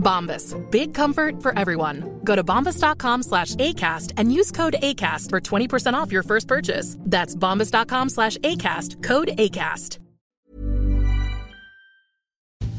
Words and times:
Bombas. 0.00 0.56
Big 0.70 0.94
comfort 0.94 1.42
for 1.42 1.56
everyone. 1.56 2.20
Go 2.24 2.34
to 2.34 2.42
bombas.com 2.42 3.22
slash 3.22 3.54
ACAST 3.56 4.14
and 4.16 4.32
use 4.32 4.50
code 4.50 4.76
ACAST 4.82 5.30
for 5.30 5.40
20% 5.40 5.94
off 5.94 6.10
your 6.10 6.22
first 6.22 6.48
purchase. 6.48 6.96
That's 7.00 7.36
bombas.com 7.36 8.08
slash 8.08 8.38
ACAST. 8.38 9.02
Code 9.02 9.28
ACAST. 9.36 9.98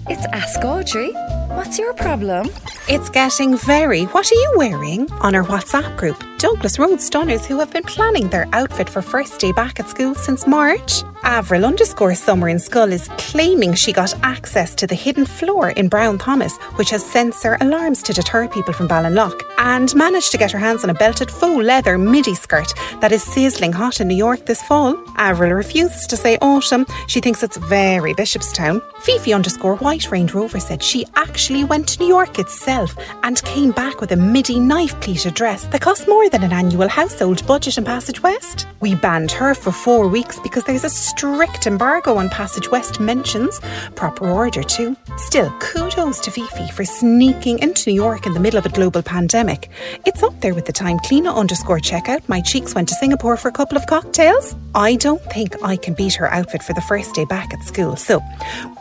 It's 0.10 0.26
Ask 0.34 0.64
Audrey. 0.66 1.14
What's 1.56 1.78
your 1.78 1.94
problem? 1.94 2.50
It's 2.90 3.10
getting 3.10 3.56
very. 3.56 4.06
What 4.06 4.32
are 4.32 4.36
you 4.36 4.54
wearing? 4.56 5.10
On 5.22 5.36
our 5.36 5.44
WhatsApp 5.44 5.96
group, 5.96 6.22
Douglas 6.40 6.80
Road 6.80 7.00
Stunners 7.00 7.46
who 7.46 7.60
have 7.60 7.72
been 7.72 7.84
planning 7.84 8.28
their 8.28 8.48
outfit 8.52 8.90
for 8.90 9.04
first 9.04 9.40
day 9.40 9.52
back 9.52 9.80
at 9.80 9.88
school 9.88 10.16
since 10.16 10.48
March. 10.48 11.04
Avril 11.24 11.66
underscore 11.66 12.16
Summer 12.16 12.50
in 12.50 12.58
Schull 12.58 12.92
is 12.92 13.08
claiming 13.18 13.74
she 13.74 13.94
got 13.94 14.14
access 14.24 14.74
to 14.76 14.88
the 14.88 14.96
hidden 14.96 15.26
floor 15.26 15.70
in 15.70 15.88
Brown 15.88 16.18
Thomas, 16.18 16.58
which 16.76 16.90
has 16.90 17.06
sensor 17.06 17.58
alarms 17.62 18.02
to 18.04 18.14
deter 18.14 18.48
people 18.48 18.74
from 18.74 18.88
Ballinlough, 18.88 19.40
and 19.58 19.94
managed 19.96 20.32
to 20.32 20.38
get 20.38 20.52
her 20.52 20.60
hands 20.60 20.84
on 20.84 20.90
a 20.90 20.94
belted 20.94 21.30
faux 21.30 21.64
leather 21.64 21.98
midi 21.98 22.36
skirt 22.36 22.74
that 23.00 23.12
is 23.12 23.24
sizzling 23.24 23.72
hot 23.72 24.02
in 24.02 24.08
New 24.08 24.16
York 24.16 24.46
this 24.46 24.62
fall. 24.64 24.98
Avril 25.18 25.52
refuses 25.52 26.08
to 26.08 26.18
say 26.18 26.38
autumn. 26.42 26.86
She 27.08 27.20
thinks 27.20 27.44
it's 27.44 27.58
very 27.58 28.14
Bishopstown. 28.14 28.82
Fifi 29.02 29.34
underscore 29.34 29.78
White 29.78 30.12
Range 30.12 30.34
Rover 30.34 30.60
said 30.60 30.84
she 30.84 31.06
actually 31.16 31.64
went 31.64 31.88
to 31.90 32.00
New 32.00 32.08
York 32.08 32.40
itself 32.40 32.96
and 33.24 33.42
came 33.44 33.72
back 33.72 34.02
with 34.02 34.12
a 34.12 34.16
midi 34.16 34.60
knife 34.60 35.00
pleated 35.02 35.34
dress 35.34 35.66
that 35.66 35.82
cost 35.82 36.08
more 36.08 36.30
than 36.30 36.44
an 36.44 36.54
annual 36.54 36.88
household 36.88 37.46
budget 37.46 37.78
in 37.78 37.84
Passage 37.84 38.22
West. 38.24 38.68
We 38.80 38.96
banned 38.96 39.32
her 39.32 39.54
for 39.54 39.72
four 39.72 40.08
weeks 40.08 40.40
because 40.42 40.64
there's 40.64 40.84
a 40.84 40.90
strict 41.12 41.68
embargo 41.68 42.16
on 42.16 42.30
Passage 42.30 42.72
West 42.72 43.00
mentions, 43.00 43.60
proper 43.96 44.30
order 44.30 44.64
too. 44.64 44.96
Still, 45.18 45.52
kudos 45.60 46.20
to 46.22 46.32
Fifi 46.32 46.72
for 46.72 46.86
sneaking 46.86 47.60
into 47.60 47.90
New 47.90 47.96
York 47.96 48.26
in 48.26 48.34
the 48.34 48.40
middle 48.40 48.58
of 48.58 48.66
a 48.66 48.70
global 48.70 49.02
pandemic. 49.02 49.70
It's 50.06 50.24
up 50.24 50.40
there 50.42 50.54
with 50.54 50.66
the 50.66 50.74
time 50.74 51.00
Cleena 51.00 51.36
underscore 51.36 51.80
checkout 51.80 52.28
my 52.28 52.42
cheeks 52.42 52.74
went 52.74 52.88
to 52.90 52.96
Singapore 52.96 53.38
for 53.38 53.50
a 53.50 53.52
couple 53.52 53.78
of 53.78 53.86
cocktails. 53.88 54.56
I 54.74 54.96
don't 54.96 55.22
think 55.34 55.56
I 55.64 55.76
can 55.76 55.94
beat 55.94 56.14
her 56.16 56.32
outfit 56.32 56.64
for 56.64 56.74
the 56.74 56.82
first 56.82 57.14
day 57.14 57.26
back 57.26 57.54
at 57.54 57.62
school. 57.64 57.96
So, 57.96 58.22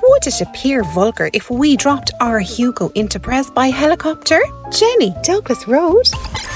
would 0.03 0.27
it 0.27 0.41
appear 0.41 0.85
vulgar 0.85 1.31
if 1.33 1.51
we 1.51 1.77
dropped 1.77 2.13
our 2.21 2.39
Hugo 2.39 2.91
into 2.95 3.19
Pres 3.19 3.51
by 3.51 3.67
helicopter? 3.69 4.41
Jenny, 4.71 5.15
Douglas 5.23 5.67
Road. 5.67 6.07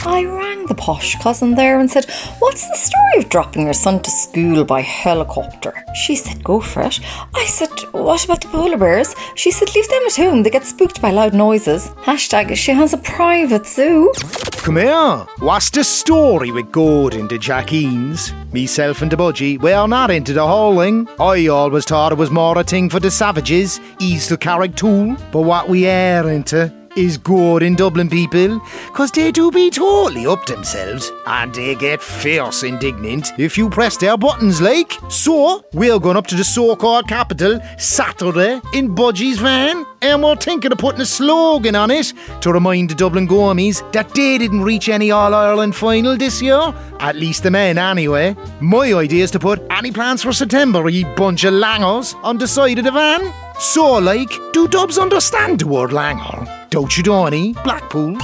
I 0.06 0.24
rang 0.24 0.66
the 0.66 0.74
posh 0.74 1.14
cousin 1.16 1.54
there 1.54 1.80
and 1.80 1.90
said, 1.90 2.04
What's 2.38 2.68
the 2.68 2.76
story 2.76 3.18
of 3.18 3.30
dropping 3.30 3.62
your 3.62 3.72
son 3.72 4.02
to 4.02 4.10
school 4.10 4.64
by 4.64 4.82
helicopter? 4.82 5.72
She 5.94 6.14
said, 6.14 6.44
Go 6.44 6.60
for 6.60 6.82
it. 6.82 7.00
I 7.34 7.46
said, 7.46 7.70
What 7.92 8.24
about 8.24 8.42
the 8.42 8.48
polar 8.48 8.76
bears? 8.76 9.14
She 9.34 9.50
said, 9.50 9.74
Leave 9.74 9.88
them 9.88 10.02
at 10.06 10.16
home. 10.16 10.42
They 10.42 10.50
get 10.50 10.66
spooked 10.66 11.00
by 11.00 11.10
loud 11.10 11.32
noises. 11.32 11.88
Hashtag, 12.04 12.54
she 12.54 12.72
has 12.72 12.92
a 12.92 12.98
private 12.98 13.66
zoo. 13.66 14.12
Come 14.58 14.76
here. 14.76 15.26
What's 15.38 15.70
the 15.70 15.84
story 15.84 16.50
with 16.50 16.70
Gordon 16.70 17.28
to 17.28 17.38
Jackeens? 17.38 18.32
Myself 18.52 19.00
and 19.00 19.10
the 19.10 19.16
budgie, 19.16 19.58
we're 19.58 19.86
not 19.86 20.10
into 20.10 20.34
the 20.34 20.46
whole 20.46 20.78
thing. 20.80 21.08
I 21.18 21.46
always 21.46 21.86
thought 21.86 22.12
it 22.12 22.18
was 22.18 22.30
more 22.30 22.58
a 22.58 22.64
thing 22.64 22.90
for 22.90 23.00
the 23.00 23.10
savages, 23.10 23.80
east 24.00 24.30
of 24.30 24.40
Carrigtwohill. 24.40 25.18
But 25.32 25.42
what 25.42 25.68
we 25.68 25.88
are 25.88 26.30
into 26.30 26.72
is 26.96 27.18
good 27.18 27.62
in 27.62 27.74
Dublin 27.74 28.08
people, 28.08 28.60
'cause 28.92 29.10
they 29.10 29.32
do 29.32 29.50
be 29.50 29.70
totally 29.70 30.26
up 30.26 30.46
themselves, 30.46 31.12
and 31.26 31.54
they 31.54 31.74
get 31.74 32.02
fierce 32.02 32.62
indignant 32.62 33.32
if 33.38 33.58
you 33.58 33.68
press 33.68 33.96
their 33.96 34.16
buttons 34.16 34.60
like. 34.60 34.98
So, 35.08 35.64
we're 35.72 35.98
going 35.98 36.16
up 36.16 36.26
to 36.28 36.34
the 36.34 36.44
so-called 36.44 37.08
capital 37.08 37.60
Saturday 37.78 38.60
in 38.72 38.94
Budgie's 38.94 39.38
van, 39.38 39.84
and 40.02 40.22
we're 40.22 40.36
thinking 40.36 40.72
of 40.72 40.78
putting 40.78 41.00
a 41.00 41.06
slogan 41.06 41.74
on 41.76 41.90
it 41.90 42.12
to 42.40 42.52
remind 42.52 42.90
the 42.90 42.94
Dublin 42.94 43.26
Gomies 43.26 43.82
that 43.92 44.14
they 44.14 44.38
didn't 44.38 44.62
reach 44.62 44.88
any 44.88 45.10
All-Ireland 45.10 45.74
final 45.74 46.16
this 46.16 46.40
year, 46.40 46.72
at 47.00 47.16
least 47.16 47.42
the 47.42 47.50
men 47.50 47.78
anyway. 47.78 48.36
My 48.60 48.92
idea 48.94 49.24
is 49.24 49.30
to 49.32 49.38
put 49.38 49.62
any 49.70 49.90
plans 49.90 50.22
for 50.22 50.32
September, 50.32 50.88
ye 50.88 51.04
bunch 51.16 51.44
of 51.44 51.54
langers, 51.54 52.14
on 52.22 52.38
the 52.38 52.46
side 52.46 52.78
of 52.78 52.84
the 52.84 52.90
van. 52.90 53.32
So, 53.58 53.98
like, 53.98 54.32
do 54.52 54.66
Dubs 54.68 54.98
understand 54.98 55.60
the 55.60 55.66
word 55.68 55.90
langer? 55.90 56.63
You, 56.74 56.88
Donny? 57.04 57.52
Blackpool? 57.62 58.18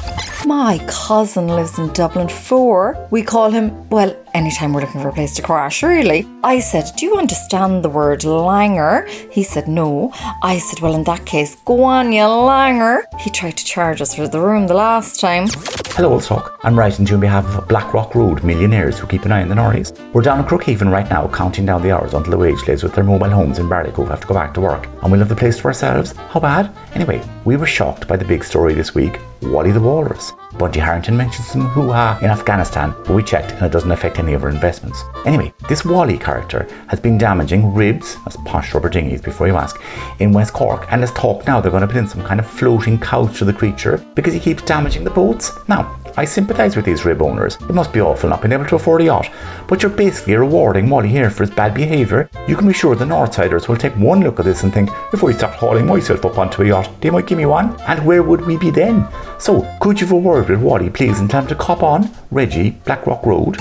My 0.44 0.84
cousin 0.88 1.46
lives 1.46 1.78
in 1.78 1.92
Dublin 1.92 2.28
4. 2.28 3.06
We 3.12 3.22
call 3.22 3.52
him, 3.52 3.88
well, 3.90 4.12
anytime 4.34 4.72
we're 4.72 4.80
looking 4.80 5.00
for 5.00 5.10
a 5.10 5.12
place 5.12 5.36
to 5.36 5.42
crash, 5.42 5.84
really. 5.84 6.26
I 6.42 6.58
said, 6.58 6.90
Do 6.96 7.06
you 7.06 7.16
understand 7.16 7.84
the 7.84 7.88
word 7.88 8.22
langer? 8.22 9.08
He 9.30 9.44
said, 9.44 9.68
No. 9.68 10.12
I 10.42 10.58
said, 10.58 10.80
Well, 10.80 10.96
in 10.96 11.04
that 11.04 11.26
case, 11.26 11.54
go 11.64 11.84
on, 11.84 12.12
you 12.12 12.22
langer. 12.22 13.02
He 13.20 13.30
tried 13.30 13.56
to 13.56 13.64
charge 13.64 14.02
us 14.02 14.16
for 14.16 14.26
the 14.26 14.40
room 14.40 14.66
the 14.66 14.74
last 14.74 15.20
time. 15.20 15.46
Hello, 15.94 16.16
Ulstock. 16.16 16.56
I'm 16.62 16.78
writing 16.78 17.04
to 17.04 17.10
you 17.10 17.16
on 17.16 17.20
behalf 17.20 17.44
of 17.46 17.68
Blackrock 17.68 18.14
Road 18.14 18.44
millionaires 18.44 18.98
who 18.98 19.06
keep 19.06 19.24
an 19.24 19.32
eye 19.32 19.42
on 19.42 19.48
the 19.48 19.56
Norries. 19.56 19.92
We're 20.12 20.22
down 20.22 20.38
in 20.38 20.44
Crookhaven 20.46 20.90
right 20.90 21.08
now, 21.10 21.28
counting 21.28 21.66
down 21.66 21.82
the 21.82 21.90
hours 21.90 22.14
until 22.14 22.30
the 22.30 22.38
wage 22.38 22.66
lays 22.66 22.82
with 22.82 22.94
their 22.94 23.04
mobile 23.04 23.28
homes 23.28 23.58
in 23.58 23.68
Barleycove 23.68 24.08
have 24.08 24.20
to 24.20 24.26
go 24.26 24.34
back 24.34 24.54
to 24.54 24.60
work. 24.60 24.86
And 25.02 25.10
we'll 25.10 25.18
have 25.18 25.28
the 25.28 25.36
place 25.36 25.58
to 25.58 25.64
ourselves. 25.64 26.12
How 26.12 26.40
bad? 26.40 26.74
Anyway, 26.94 27.22
we 27.44 27.56
were 27.56 27.66
shocked 27.66 28.06
by 28.06 28.16
the 28.16 28.24
big 28.24 28.44
story 28.44 28.72
this 28.72 28.94
week 28.94 29.18
Wally 29.42 29.72
the 29.72 29.80
Walrus. 29.80 30.32
Bunty 30.58 30.80
Harrington 30.80 31.16
mentioned 31.16 31.46
some 31.46 31.66
hoo-ha 31.68 32.18
in 32.20 32.28
Afghanistan, 32.28 32.94
but 33.06 33.14
we 33.14 33.22
checked 33.22 33.52
and 33.52 33.62
it 33.64 33.72
doesn't 33.72 33.90
affect 33.90 34.18
any 34.18 34.34
of 34.34 34.42
our 34.42 34.50
investments. 34.50 35.02
Anyway, 35.24 35.52
this 35.68 35.84
Wally 35.84 36.18
character 36.18 36.68
has 36.88 37.00
been 37.00 37.16
damaging 37.16 37.72
ribs, 37.72 38.16
as 38.26 38.36
posh 38.38 38.74
rubber 38.74 38.90
dinghies 38.90 39.22
before 39.22 39.46
you 39.46 39.56
ask, 39.56 39.80
in 40.18 40.32
West 40.32 40.52
Cork, 40.52 40.86
and 40.90 41.00
there's 41.00 41.12
talk 41.12 41.46
now 41.46 41.60
they're 41.60 41.70
going 41.70 41.82
to 41.82 41.86
put 41.86 41.96
in 41.96 42.08
some 42.08 42.22
kind 42.22 42.40
of 42.40 42.46
floating 42.46 42.98
couch 42.98 43.38
to 43.38 43.44
the 43.44 43.52
creature 43.52 44.04
because 44.14 44.34
he 44.34 44.40
keeps 44.40 44.62
damaging 44.62 45.04
the 45.04 45.10
boats. 45.10 45.52
Now, 45.68 45.99
I 46.16 46.24
sympathise 46.24 46.76
with 46.76 46.84
these 46.84 47.04
rib 47.04 47.22
owners. 47.22 47.56
It 47.56 47.74
must 47.74 47.92
be 47.92 48.00
awful 48.00 48.30
not 48.30 48.42
being 48.42 48.52
able 48.52 48.66
to 48.66 48.76
afford 48.76 49.02
a 49.02 49.04
yacht. 49.04 49.30
But 49.68 49.82
you're 49.82 49.90
basically 49.90 50.36
rewarding 50.36 50.88
Wally 50.88 51.08
here 51.08 51.30
for 51.30 51.44
his 51.44 51.54
bad 51.54 51.74
behaviour. 51.74 52.28
You 52.48 52.56
can 52.56 52.68
be 52.68 52.74
sure 52.74 52.94
the 52.94 53.04
Northsiders 53.04 53.68
will 53.68 53.76
take 53.76 53.94
one 53.94 54.20
look 54.20 54.38
at 54.38 54.44
this 54.44 54.62
and 54.62 54.72
think, 54.72 54.90
if 55.12 55.22
I 55.22 55.32
start 55.32 55.54
hauling 55.54 55.86
myself 55.86 56.24
up 56.24 56.38
onto 56.38 56.62
a 56.62 56.66
yacht, 56.66 56.90
they 57.00 57.10
might 57.10 57.26
give 57.26 57.38
me 57.38 57.46
one. 57.46 57.80
And 57.82 58.04
where 58.04 58.22
would 58.22 58.46
we 58.46 58.56
be 58.56 58.70
then? 58.70 59.06
So, 59.38 59.62
could 59.80 60.00
you 60.00 60.06
have 60.06 60.16
a 60.16 60.18
word 60.18 60.48
with 60.48 60.60
Wally, 60.60 60.90
please, 60.90 61.20
and 61.20 61.30
tell 61.30 61.42
him 61.42 61.48
to 61.48 61.54
cop 61.54 61.82
on? 61.82 62.10
Reggie, 62.30 62.70
Blackrock 62.84 63.24
Road. 63.24 63.58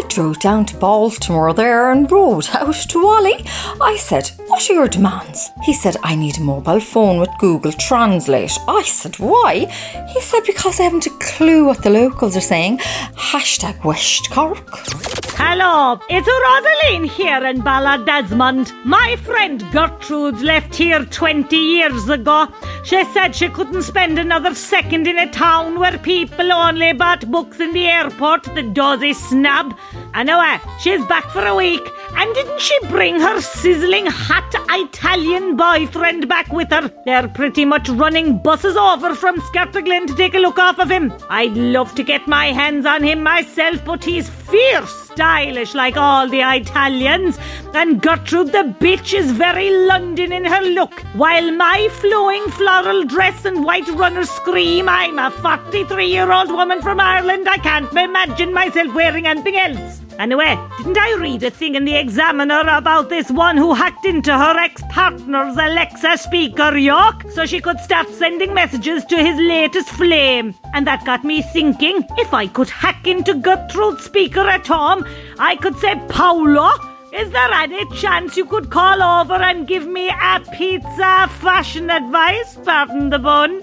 I 0.00 0.02
drove 0.08 0.38
down 0.38 0.64
to 0.64 0.76
Baltimore 0.78 1.52
there 1.52 1.92
and 1.92 2.10
rode 2.10 2.48
out 2.54 2.74
to 2.74 3.02
Wally. 3.02 3.44
I 3.82 3.98
said, 3.98 4.30
What 4.46 4.68
are 4.70 4.72
your 4.72 4.88
demands? 4.88 5.50
He 5.62 5.74
said, 5.74 5.98
I 6.02 6.14
need 6.14 6.38
a 6.38 6.40
mobile 6.40 6.80
phone 6.80 7.20
with 7.20 7.28
Google 7.38 7.72
Translate. 7.72 8.58
I 8.66 8.82
said, 8.82 9.16
Why? 9.16 9.66
He 10.10 10.22
said, 10.22 10.44
Because 10.46 10.80
I 10.80 10.84
haven't 10.84 11.06
a 11.06 11.10
clue 11.20 11.66
what 11.66 11.82
the 11.82 11.90
locals 11.90 12.34
are 12.34 12.40
saying. 12.40 12.78
Hashtag 12.78 13.84
West 13.84 14.30
Cork. 14.30 15.29
Hello, 15.42 15.98
it's 16.10 16.28
Rosaline 16.28 17.08
here 17.08 17.42
in 17.46 17.62
Ballydesmond. 17.62 18.74
My 18.84 19.16
friend 19.16 19.64
Gertrude 19.72 20.42
left 20.42 20.74
here 20.74 21.02
20 21.02 21.56
years 21.56 22.10
ago. 22.10 22.46
She 22.84 23.02
said 23.14 23.34
she 23.34 23.48
couldn't 23.48 23.84
spend 23.84 24.18
another 24.18 24.54
second 24.54 25.06
in 25.06 25.16
a 25.16 25.32
town 25.32 25.80
where 25.80 25.96
people 25.96 26.52
only 26.52 26.92
bought 26.92 27.30
books 27.30 27.58
in 27.58 27.72
the 27.72 27.88
airport, 27.88 28.44
the 28.54 28.62
dozy 28.62 29.14
snub. 29.14 29.74
Anyway, 30.14 30.58
she's 30.78 31.02
back 31.06 31.24
for 31.30 31.46
a 31.46 31.56
week. 31.56 31.88
And 32.16 32.34
didn't 32.34 32.60
she 32.60 32.78
bring 32.88 33.20
her 33.20 33.40
sizzling 33.40 34.06
hot 34.06 34.54
Italian 34.68 35.56
boyfriend 35.56 36.28
back 36.28 36.52
with 36.52 36.70
her? 36.70 36.92
They're 37.04 37.28
pretty 37.28 37.64
much 37.64 37.88
running 37.88 38.38
buses 38.38 38.76
over 38.76 39.14
from 39.14 39.40
Scartaglin 39.40 40.06
to 40.06 40.14
take 40.14 40.34
a 40.34 40.38
look 40.38 40.58
off 40.58 40.78
of 40.78 40.90
him. 40.90 41.12
I'd 41.28 41.56
love 41.56 41.94
to 41.96 42.02
get 42.02 42.26
my 42.28 42.46
hands 42.46 42.86
on 42.86 43.02
him 43.02 43.22
myself, 43.22 43.84
but 43.84 44.04
he's 44.04 44.28
fierce. 44.28 45.00
stylish 45.10 45.74
like 45.74 45.96
all 45.96 46.28
the 46.28 46.40
Italians, 46.40 47.38
and 47.74 48.00
Gertrude 48.00 48.52
the 48.52 48.74
bitch 48.80 49.12
is 49.12 49.32
very 49.32 49.70
London 49.86 50.32
in 50.32 50.44
her 50.44 50.62
look. 50.62 51.00
While 51.14 51.50
my 51.52 51.88
flowing 52.00 52.46
floral 52.52 53.04
dress 53.04 53.44
and 53.44 53.64
white 53.64 53.88
runner 53.88 54.24
scream, 54.24 54.88
I'm 54.88 55.18
a 55.18 55.30
43 55.30 56.06
year 56.06 56.30
old 56.32 56.50
woman 56.50 56.80
from 56.80 57.00
Ireland. 57.00 57.48
I 57.48 57.58
can't 57.58 57.92
imagine 57.92 58.52
myself 58.52 58.94
wearing 58.94 59.26
anything 59.26 59.56
else. 59.56 60.00
Anyway, 60.20 60.54
didn't 60.76 60.98
I 60.98 61.14
read 61.14 61.42
a 61.44 61.50
thing 61.50 61.76
in 61.76 61.86
the 61.86 61.96
Examiner 61.96 62.60
about 62.68 63.08
this 63.08 63.30
one 63.30 63.56
who 63.56 63.72
hacked 63.72 64.04
into 64.04 64.36
her 64.36 64.58
ex 64.58 64.82
partner's 64.90 65.56
Alexa 65.56 66.18
speaker, 66.18 66.76
York, 66.76 67.24
so 67.30 67.46
she 67.46 67.58
could 67.58 67.80
start 67.80 68.06
sending 68.10 68.52
messages 68.52 69.02
to 69.06 69.16
his 69.16 69.38
latest 69.38 69.88
flame? 69.88 70.54
And 70.74 70.86
that 70.86 71.06
got 71.06 71.24
me 71.24 71.40
thinking 71.40 72.04
if 72.18 72.34
I 72.34 72.48
could 72.48 72.68
hack 72.68 73.06
into 73.06 73.32
Gertrude's 73.32 74.04
speaker 74.04 74.40
at 74.40 74.66
home, 74.66 75.06
I 75.38 75.56
could 75.56 75.78
say, 75.78 75.94
Paolo, 76.10 76.70
is 77.14 77.30
there 77.30 77.52
any 77.54 77.86
chance 77.96 78.36
you 78.36 78.44
could 78.44 78.68
call 78.68 79.02
over 79.02 79.42
and 79.42 79.66
give 79.66 79.86
me 79.86 80.10
a 80.10 80.40
pizza 80.52 81.30
fashion 81.40 81.88
advice? 81.88 82.58
Pardon 82.62 83.08
the 83.08 83.18
bun. 83.18 83.62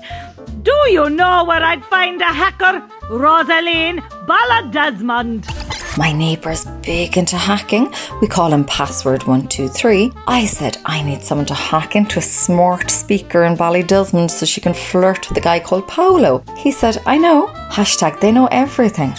Do 0.64 0.76
you 0.90 1.08
know 1.12 1.44
where 1.44 1.62
I'd 1.62 1.86
find 1.86 2.20
a 2.20 2.26
hacker? 2.26 2.82
Rosaline 3.12 4.00
Ballydesmond. 4.26 5.57
My 5.98 6.12
neighbour's 6.12 6.64
big 6.84 7.18
into 7.18 7.38
hacking. 7.38 7.92
We 8.22 8.28
call 8.28 8.54
him 8.54 8.66
Password123. 8.66 10.16
I 10.28 10.46
said 10.46 10.78
I 10.86 11.02
need 11.02 11.24
someone 11.24 11.48
to 11.48 11.56
hack 11.56 11.96
into 11.96 12.20
a 12.20 12.22
smart 12.22 12.92
speaker 12.92 13.46
in 13.46 13.58
Ballydesmond 13.58 14.30
so 14.30 14.46
she 14.46 14.62
can 14.62 14.76
flirt 14.76 15.28
with 15.28 15.40
a 15.40 15.42
guy 15.42 15.60
called 15.60 15.88
Paolo. 15.88 16.44
He 16.56 16.72
said, 16.72 17.02
I 17.08 17.18
know. 17.18 17.48
Hashtag 17.72 18.20
they 18.20 18.32
know 18.32 18.46
everything. 18.52 19.16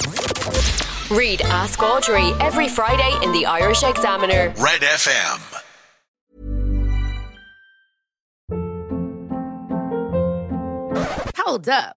Read 1.11 1.43
Ask 1.43 1.83
Audrey 1.83 2.31
every 2.41 2.69
Friday 2.69 3.13
in 3.25 3.33
the 3.33 3.45
Irish 3.47 3.83
Examiner. 3.83 4.55
Red 4.59 4.83
FM. 4.83 5.65
Hold 11.37 11.69
up. 11.69 11.98